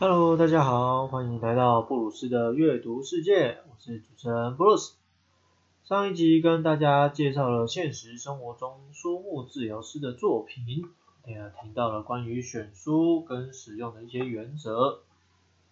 [0.00, 4.94] Hello，大家好，欢迎来到布鲁斯的阅读世界，我是主持人布鲁斯。
[5.82, 10.84] 上一集跟大家介绍了现实生活中书目治疗师的作品，
[11.26, 15.00] 也听到了关于选书跟使用的一些原则。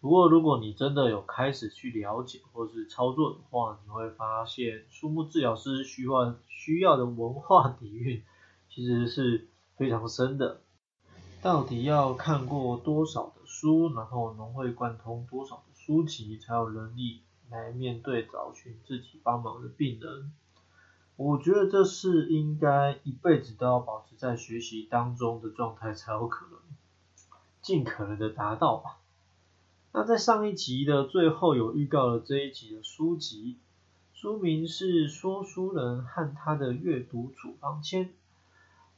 [0.00, 8.20] 不过，如果你真的有开始去了解或是操作的话，你会发现书目治疗师需要需要的文化底蕴
[8.68, 9.46] 其实是
[9.76, 10.62] 非常深的。
[11.46, 20.32] 到底要看过多少的书，然后融会贯通多少的书籍，才有能力来面对找寻自己帮忙的病人？
[21.14, 26.58] 我觉得这是应该一辈子都要保持在学习当中的状态才有可能，
[27.62, 28.98] 尽可能的达到吧。
[29.92, 33.56] 那在上一集的最后有预告了这一集的书籍，
[34.12, 38.06] 书名是《说书人和他的阅读处方签》。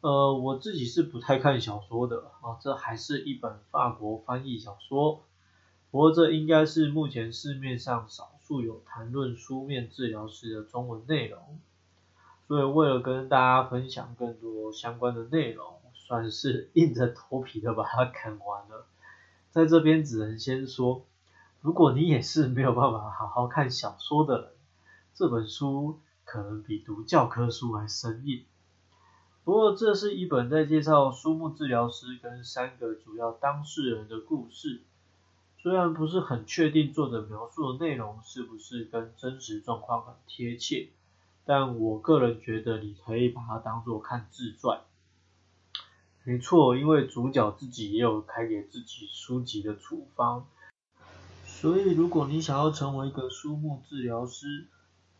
[0.00, 5.24] 呃，我自己是不太看小说的啊，这还是一本法国翻译小说。
[5.90, 11.58] 不过这应该是目前市面上少数有谈论书面治疗师的中文内容。
[12.46, 18.86] 所以为了跟大家分享更多相关的内容，算是硬着头皮的把它看完了。
[19.50, 21.04] 在这边只能先说，
[21.60, 24.50] 如果你也是没有办法好好看小说的人，
[25.14, 28.44] 这本书可能比读教科书还生硬。
[29.48, 34.82] 不过，这是一本在介绍书目治疗师跟三个主要当事人的故事。
[35.56, 40.90] 虽然不是很确定作者描述的内容是不是跟真实状况很贴切，
[41.46, 44.82] 但我个人觉得你可以把它当做看自传。
[46.24, 50.46] 没错，因为主角自己也有开给自己书籍的处方，
[51.46, 54.66] 所以如果你想要成为一个书目治疗师，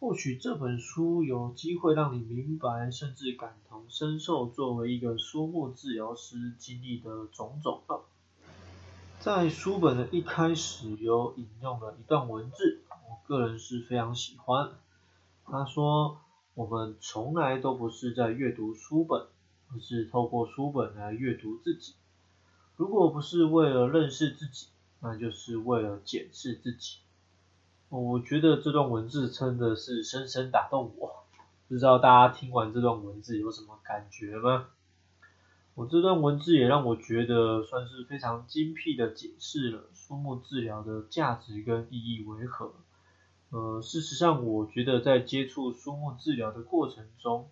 [0.01, 7.83] 或许这本书有机会让你明白，甚至感同身受，作为一个书目治疗师经历的种种。
[9.19, 14.71] 在书本的一开始有引用了一段文字，我个人是非常喜欢。
[15.45, 16.21] 他说
[16.55, 19.27] ：“我们从来都不是在阅读书本，
[19.73, 21.95] 而是透过书本来阅读自己。
[22.77, 24.69] 如果不是为了认识自己，
[25.01, 26.99] 那就是为了检视自己。”
[27.91, 31.25] 我觉得这段文字真的是深深打动我，
[31.69, 34.67] 不知道大家听完这段文字有什么感觉吗？
[35.75, 42.75] 我这段文字也让我觉得算是非常精辟的解释了书目治疗的价值跟意义为何。
[43.49, 47.49] 呃，事实上，我觉得在接触书目治疗的过程中，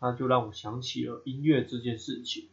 [0.00, 2.48] 那就让我想起了音乐这件事情，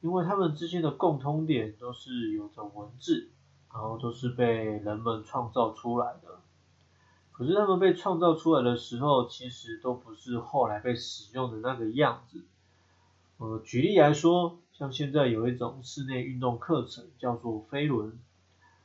[0.00, 3.30] 因为他们之间的共通点都是有着文字。
[3.74, 6.38] 然后都是被人们创造出来的，
[7.32, 12.44] 可是他们被创造出来的时候，其实都不是后来被使用的那个样子。
[13.38, 18.16] 呃，举例来说，像现在有一种室内运动课程叫做飞轮，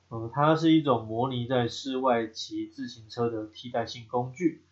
[0.08, 4.64] 呃，它是一种模拟在室外骑自行车的替代性工具，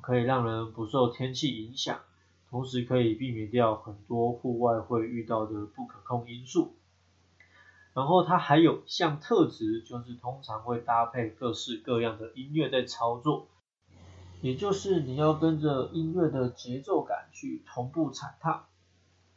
[0.00, 2.00] 可以让人不受天气影响，
[2.48, 6.72] 同时可以避免掉很多户外会遇到的不可控因素。
[8.00, 13.48] 然后它还有项特质，就是通常会搭配各式各样的音乐在操作，
[14.40, 18.68] 也就是你要跟着音乐的节奏感去同步踩踏。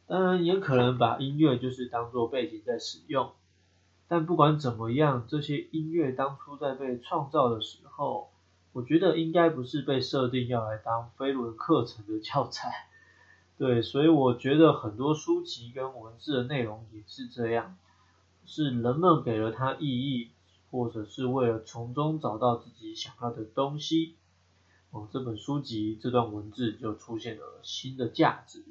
[0.06, 3.32] 当然也可能把音乐就是当做背景在使用。
[4.08, 8.30] 但不管怎么样，这些音乐当初在被创造的时候，
[8.72, 12.88] 我觉得应该不是被设定要来当飞轮课程的教材。
[13.60, 17.76] 对，所以我觉得很多书籍跟文字的内容也是这样。
[18.46, 20.30] 是人们给了它意义，
[20.70, 24.14] 或者是为了从中找到自己想要的东西。
[24.90, 28.62] 哦，这本书籍这段文字就出现了新的价值。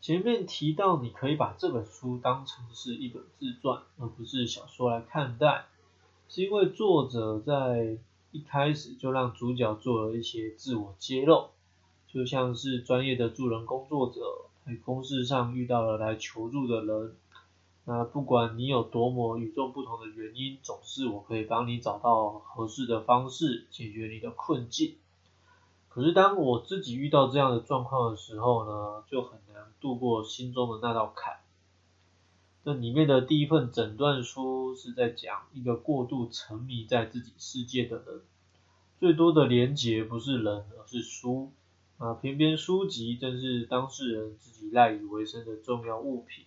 [0.00, 5.66] 前面提到，你可以把这本书当成是一本自传，而不是小说来看待，
[6.28, 7.98] 是因为作者在
[8.30, 11.50] 一开始就让主角做了一些自我揭露，
[12.06, 14.20] 就像是专业的助人工作者
[14.64, 17.16] 在公事上遇到了来求助的人。
[17.90, 24.96] 那不管你有多么与众不同的原因，总是我可以帮你找到合适的方式解决你的困境。
[25.88, 31.38] 可是当我自己遇到这样的状况的时候呢，就很难度过心中的那道坎。
[32.62, 38.20] 这里面的第一份诊断书是在讲一个过度沉迷在自己世界的人，
[39.00, 41.52] 最多的连结不是人，而是书。
[41.96, 46.44] 啊，偏偏书籍正是当事人自己赖以为生的重要物品。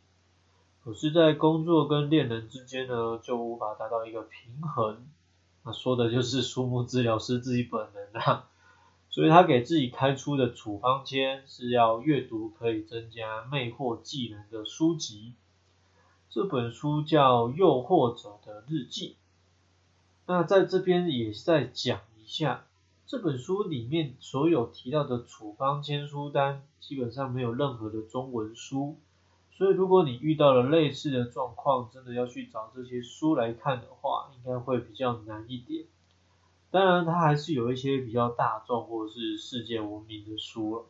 [0.83, 5.05] 可是，在工作跟恋人之间呢，就无法达到一个平衡。
[5.63, 8.49] 那说的就是书目治疗师自己本人啊，
[9.11, 15.33] 所以他给自己开出的处方签是要阅读可以增加魅惑技能的书籍。
[16.31, 19.09] 这本书叫《诱惑者的日记》。
[20.25, 22.65] 那在这边也再讲一下，
[23.05, 28.97] 这本书里面所有提到的处方签书单，基本上没有任何的中文书。
[29.53, 35.85] 所以如果你遇到了类似的状况，真的要去找这些书来看的话，应该会比较难一点。
[36.71, 40.85] 当然，它还是有一些比较大众或是世界闻名的书了。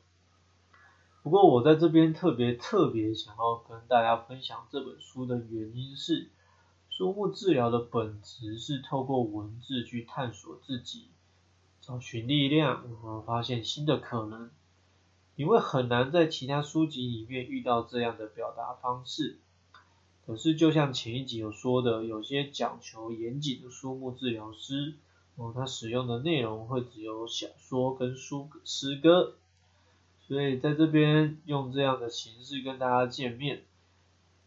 [1.23, 6.29] 不过我在这边特别特别想要跟大家分享这本书的原因是，
[6.89, 11.09] 书目治疗的本质是透过文字去探索自己，
[11.81, 14.49] 找寻力量，然后发现新的可能。
[15.41, 19.39] 你会很难在其他书籍里面遇到这样的表达方式。
[20.23, 24.93] 可是就像前一集有说的，有些讲求严谨的书目治疗师，
[25.37, 29.33] 哦，他使用的内容会只有小说跟书诗歌。
[30.27, 33.63] 所以在这边用这样的形式跟大家见面，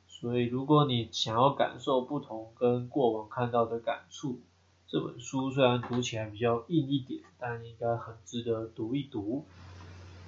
[0.06, 4.38] 所以如果你想要感受不同跟过往看到的感触，
[4.86, 9.44] 这本书虽然读起来比较硬一点，但应该很值得读一读。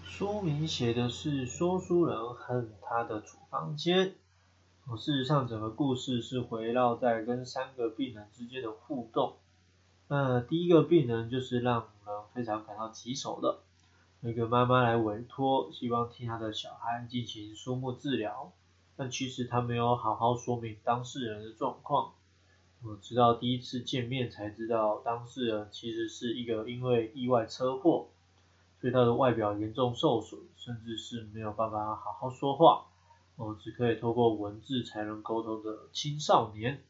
[0.08, 4.14] 书名写的是说书人和他的处方间，
[4.96, 9.36] 事实上整个故事是围绕在跟三个病人之间的互动。
[10.08, 13.58] 那第一个病人就是让人非常感到棘手的。
[14.20, 18.52] 那个妈妈来委托，希望替她的小孩进行书目治疗，
[18.96, 22.14] 但其实她没有好好说明当事人的状况。
[22.82, 28.08] 我直到第一次见面才知道，当事人其实是一个因为意外车祸，
[28.80, 32.86] 所以他的外表严重受损，甚至是没有办法好好说话，
[33.36, 36.84] 哦，只可以透过文字才能沟通的青少年。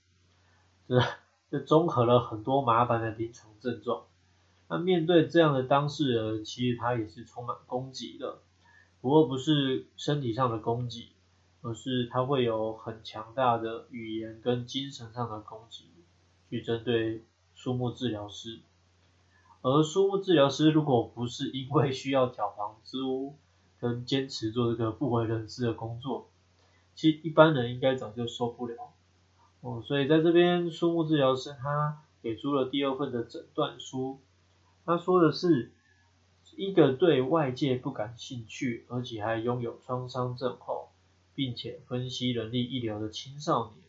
[0.89, 1.01] 这
[1.51, 4.05] 这综合了很多麻烦的临床症状。
[4.69, 8.39] 那面对这样的当事人，其实他也是充满攻击的，
[9.01, 11.13] 不过不是身体上的攻击，
[11.63, 15.91] 而是他会有很强大的语言跟精神上的攻击，
[16.51, 17.25] 去针对
[17.55, 18.61] 树木治疗师。
[19.63, 23.35] 而书目治疗师如果不是因为需要缴房租
[23.81, 26.29] 跟坚持做这个不为人知的工作，
[26.95, 28.93] 其实一般人应该早就受不了。
[29.61, 34.21] 哦，所以在这边书目治疗师他给出了第二份的诊断书。
[34.85, 35.73] 他说的是
[36.55, 40.91] 一个对外界不感兴趣，而且还拥有创伤症候，
[41.35, 43.85] 并且分析能力一流的青少年。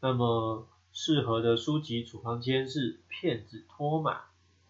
[0.00, 4.20] 那么适合的书籍处方签是《骗子托马》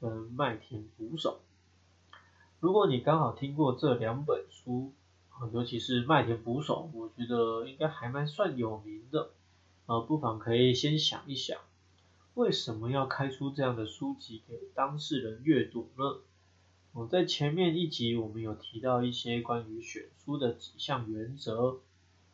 [0.00, 1.40] 跟《麦田捕手》。
[2.60, 4.92] 如果你刚好听过这两本书，
[5.52, 9.30] 尤其是《麦田捕手》，我觉得应该还蛮算有名的，
[9.86, 11.58] 呃，不妨可以先想一想。
[12.34, 16.20] 为什么要开出这样的书籍给当事人阅读呢？
[16.92, 21.78] 我在前面一集我们有提到一些关于选书的几项原则，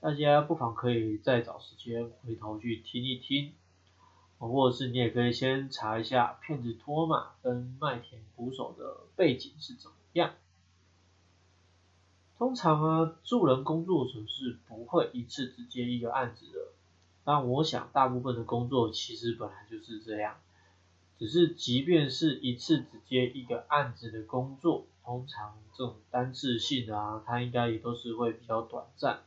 [0.01, 3.53] 大家不妨可以再找时间回头去听一听，
[4.39, 10.33] 或者是你也可以先查一下骗子托马跟麦田捕手的背景是怎么样。
[12.37, 16.59] 通常啊，助人工作者是不会一次只接一个案子的。
[17.25, 20.37] 但我想，大部分的工作其实本来就是这样，
[21.19, 29.23] 只是即便是一次只接一个案子的工作，通常这种单次性的啊，它应该也都是会比较短暂。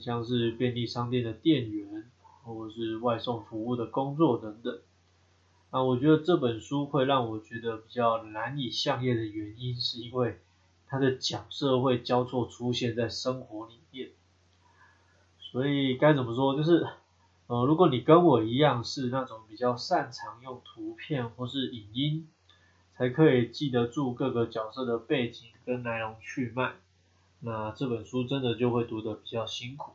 [0.00, 2.10] 像是便利商店的店员，
[2.44, 4.78] 或者是外送服务的工作等等。
[5.70, 10.38] 啊，我觉得这本书会让我觉得比较难以相验的原因，是因为
[10.86, 14.10] 它的角色会交错出现在生活里面。
[15.40, 16.86] 所以该怎么说，就是。
[17.46, 22.26] 呃，如果你跟我一样是那种比较擅长用图片或是影音，
[22.96, 26.72] 才可以记得住各个角色的背景跟来龙去脉，
[27.40, 29.92] 那这本书真的就会读得比较辛苦。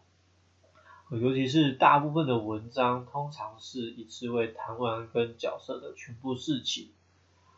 [1.12, 6.89] 尤其是大部分的文章通常是一次会谈完跟角色的全部事情，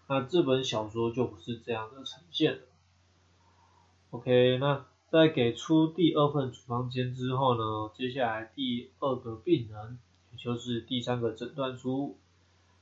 [0.08, 2.60] 那这本小说就不是这样的呈现。
[4.12, 4.86] OK，那。
[5.12, 10.00] 在给出第二份处方笺之后呢，接下来第二个病人，
[10.32, 12.18] 也就是第三个诊断书，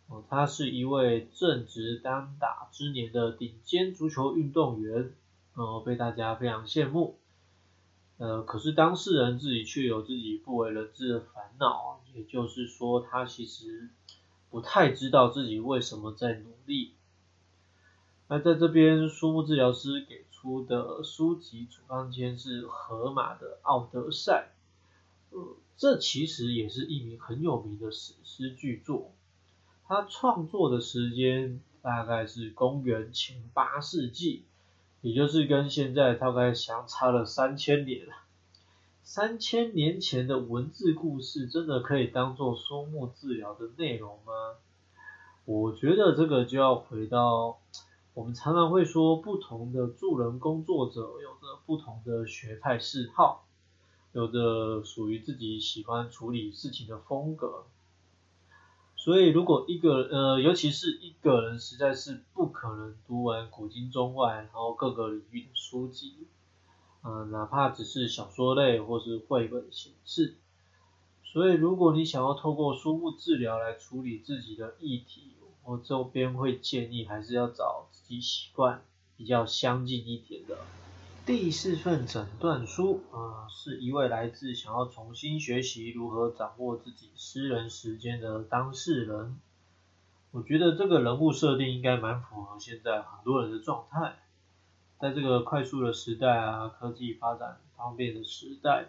[0.08, 5.12] 哦，他是一位正值当打之年的顶尖足球运动员，
[5.56, 7.18] 呃，被大家非常羡慕，
[8.20, 13.90] 呃，可是当事人自己却有自己不为人知的烦恼，也就是说，他其实
[14.52, 16.94] 不太知道自己为什么在努力。
[18.28, 20.30] 那在这边，书目治疗师给。
[20.42, 24.54] 出的书籍处方签是荷马的《奥德赛》，
[25.36, 29.12] 呃，这其实也是一名很有名的史诗巨作。
[29.86, 34.46] 他创作的时间大概是公元前八世纪，
[35.02, 38.14] 也就是跟现在大概相差了三千年了。
[39.02, 44.34] 三千年前的文字故事真的可以当做书目治疗的内容吗？
[45.46, 47.60] 我觉得这个就要回到
[48.14, 53.46] 我们常常会说，不同的助人工作者有着不同的学派嗜好，
[54.12, 57.64] 有着属于自己喜欢处理事情的风格。
[59.02, 66.28] 所以，如果一个呃，尤其是一个人，实在是不可能读完古今中外，然后各个领域的书籍。
[67.02, 70.36] 嗯，哪怕只是小说类或是绘本形式，
[71.24, 75.32] 所以如果你想要透过书目治疗来处理自己的议题，
[75.64, 78.84] 我这边会建议还是要找自己习惯
[79.16, 80.58] 比较相近一点的。
[81.30, 89.40] 第四份诊断书，啊，是一位来自想要重新学习如何掌握自己私人时间的当事人。
[90.32, 94.16] 我觉得这个人物设定应该蛮符合现在很多人的状态。
[95.00, 98.88] 在这个快速的时代啊，科技发展方便的时代，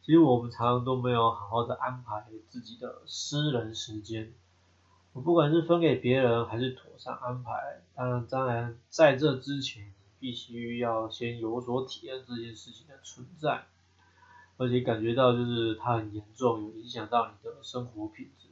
[0.00, 4.32] 其实我们常常都没有好好的安排自己的私人时间。
[5.12, 9.92] 我不管是分给别人还是妥善安排，当然当然在这之前，
[10.24, 13.66] 必须要先有所体验这件事情的存在，
[14.56, 18.48] 而且感觉到就是它很严重，有影响到你的生活品质。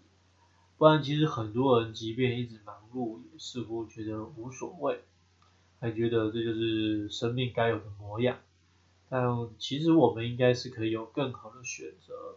[0.77, 5.01] 不然其实很多人即便一直忙碌，也似乎觉得无所谓。
[5.81, 8.37] 还觉得这就是生命该有的模样，
[9.09, 12.37] 但其实我们应该是可以有更好的选择。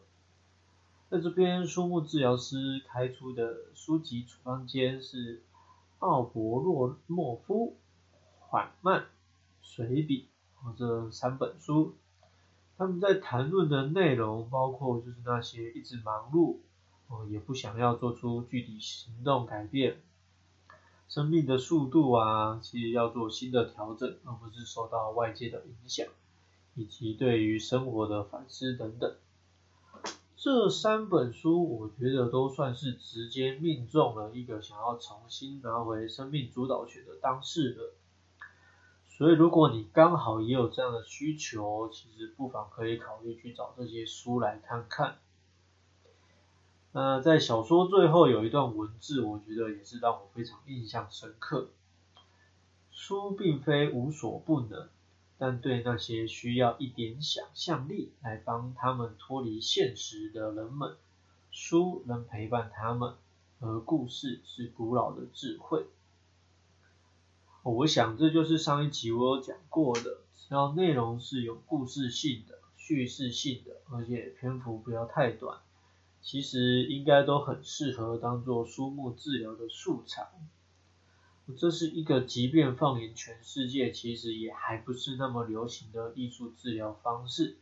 [1.10, 5.44] 在这边，书目治疗师开出的书籍处方间是
[6.00, 7.76] 奥伯洛莫夫
[8.40, 9.08] 缓慢
[9.68, 10.30] 随笔
[10.78, 11.96] 这三本书，
[12.78, 16.60] 他们在谈论的内容包括就是那些一直忙碌，
[17.08, 20.02] 哦也不想要做出具体行动改变。
[21.10, 26.08] 生命的速度啊，其实要做新的调整，而不是受到外界的影响，
[26.76, 29.16] 以及对于生活的反思等等。
[30.36, 37.90] 这三本书，我觉得都算是直接命中了一个想要重新拿回生命主导权的当事人。
[39.18, 45.20] 所以，如果你刚好也有这样的需求，其实不妨可以考虑去找这些书来看看。
[46.92, 51.70] 那在小说最后有一段文字，我觉得也是让我非常印象深刻。
[52.92, 54.90] 书并非无所不能，
[55.38, 60.98] 但对那些需要一点想象力来帮他们脱离现实的人们，
[61.52, 63.16] 书能陪伴他们，
[63.62, 65.86] 而故事是古老的智慧。
[67.72, 75.58] 我想这就是上一集我有讲过的，只要内容是有故事性的、叙事性的，而且篇幅不要太短。
[76.22, 80.28] 其实应该都很适合当做书目治疗的素材。
[81.58, 87.58] 这是一个即便放眼全世界，其实也还不是那么流行的艺术治疗方式。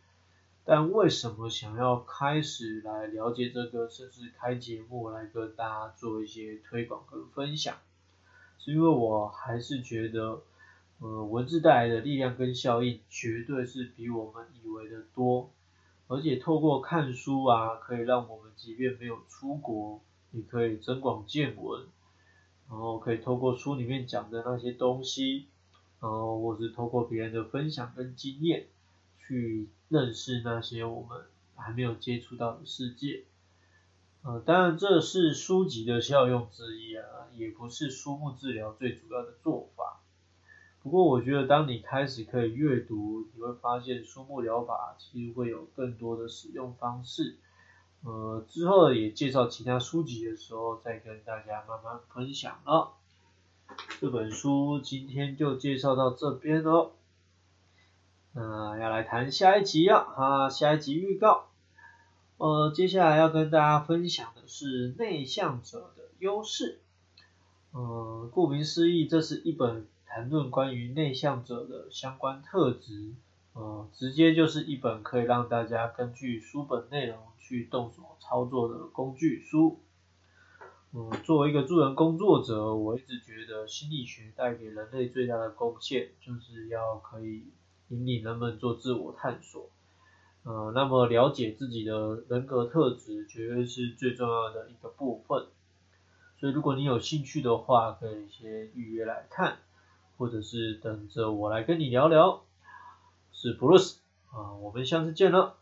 [0.65, 7.77] 但为什么想要开始来了解这个，甚至开节目来跟大家做一些推广跟分享？
[8.63, 10.41] 是因为我还是觉得，
[11.00, 15.51] 呃，文字带来的力量跟效应，绝对是比我们以为的多。
[16.08, 20.00] 而且透过看书啊，可以让我们即便没有出国，
[20.32, 21.84] 也可以增广见闻，
[22.70, 25.48] 然后可以透过书里面讲的那些东西，
[26.00, 28.67] 然后或是透过别人的分享跟经验，
[29.20, 33.24] 去认识那些我们还没有接触到的世界。
[34.24, 37.03] 呃，当然这是书籍的效用之一啊，
[37.36, 40.00] 也不是书目治疗最主要的做法。
[40.82, 47.38] 不过我觉得，当你开始可以阅读，你会发现书目疗法其实会有更多的使用方式。
[48.03, 52.94] 呃，之后也介绍其他书籍的时候，再跟大家慢慢分享了。
[54.00, 56.92] 这本书今天就介绍到这边喽。
[58.34, 61.48] 那要来谈下一集了啊，下一集预告。
[62.43, 66.81] 呃，接下来要跟大家分享的是内向者的优势。
[67.71, 69.88] 呃，顾名思义，这是一本。
[70.05, 73.13] 谈论关于内向者的相关特质，
[73.53, 79.79] 呃，直接就是一本可以让大家根据书本内容去动手操作的工具书。
[80.91, 87.45] 嗯，作为一个助人工作者，我一直觉得心理学带给人类最大的贡献，就是要可以
[87.88, 89.69] 引领人们做自我探索。
[90.43, 95.47] 呃，那么了解自己的人格特质，绝对是最重要的一个部分。
[96.39, 99.57] 所以，如果你有兴趣的话，可以先预约来看。
[100.15, 102.43] 或者是等着我来跟你聊聊，
[103.31, 103.95] 是 Bruce
[104.31, 105.55] 啊，我们下次见了。